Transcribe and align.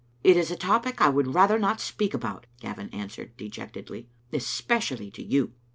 "It 0.23 0.35
is 0.35 0.49
a 0.49 0.55
topic 0.55 0.99
I 0.99 1.09
would 1.09 1.35
rather 1.35 1.59
not 1.59 1.79
speak 1.79 2.15
about," 2.15 2.47
Gavin 2.59 2.89
answered, 2.89 3.37
dejectedly, 3.37 4.09
"especially 4.33 5.11
to 5.11 5.21
you." 5.21 5.53